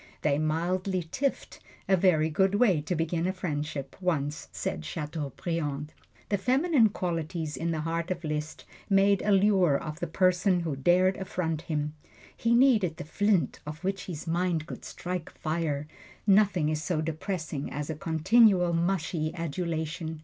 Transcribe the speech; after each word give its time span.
They 0.23 0.39
mildly 0.39 1.03
tiffed 1.11 1.59
a 1.87 1.95
very 1.95 2.31
good 2.31 2.55
way 2.55 2.81
to 2.81 2.95
begin 2.95 3.27
a 3.27 3.31
friendship, 3.31 3.95
once 4.01 4.47
said 4.51 4.83
Chateaubriand. 4.83 5.93
The 6.29 6.39
feminine 6.39 6.89
qualities 6.89 7.55
in 7.55 7.69
the 7.69 7.81
heart 7.81 8.09
of 8.09 8.23
Liszt 8.23 8.65
made 8.89 9.21
a 9.21 9.31
lure 9.31 9.77
of 9.77 9.99
the 9.99 10.07
person 10.07 10.61
who 10.61 10.75
dared 10.75 11.17
affront 11.17 11.61
him. 11.61 11.93
He 12.35 12.55
needed 12.55 12.97
the 12.97 13.03
flint 13.05 13.59
on 13.67 13.75
which 13.83 14.05
his 14.07 14.25
mind 14.25 14.65
could 14.65 14.83
strike 14.85 15.29
fire 15.37 15.85
nothing 16.25 16.69
is 16.69 16.81
so 16.83 16.99
depressing 16.99 17.71
as 17.71 17.91
continual, 17.99 18.73
mushy 18.73 19.31
adulation. 19.35 20.19